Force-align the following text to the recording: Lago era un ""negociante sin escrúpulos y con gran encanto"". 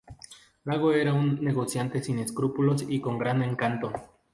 Lago 0.63 0.93
era 0.93 1.13
un 1.13 1.43
""negociante 1.43 2.01
sin 2.01 2.17
escrúpulos 2.17 2.83
y 2.89 2.99
con 3.01 3.19
gran 3.19 3.43
encanto"". 3.43 3.91